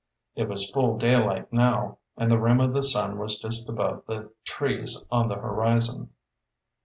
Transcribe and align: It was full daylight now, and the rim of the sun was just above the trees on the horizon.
It 0.33 0.49
was 0.49 0.67
full 0.71 0.97
daylight 0.97 1.53
now, 1.53 1.99
and 2.17 2.31
the 2.31 2.39
rim 2.39 2.59
of 2.59 2.73
the 2.73 2.81
sun 2.81 3.19
was 3.19 3.37
just 3.37 3.69
above 3.69 4.03
the 4.07 4.31
trees 4.45 5.05
on 5.11 5.27
the 5.27 5.35
horizon. 5.35 6.09